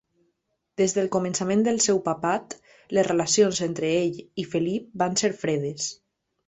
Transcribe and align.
Des 0.81 0.95
del 0.97 1.09
començament 1.15 1.61
del 1.67 1.77
seu 1.87 2.01
papat, 2.09 2.57
les 2.99 3.07
relacions 3.11 3.63
entre 3.69 3.95
ell 4.03 4.21
i 4.45 4.51
Felip 4.55 4.93
van 5.05 5.25
ser 5.25 5.35
fredes. 5.45 5.97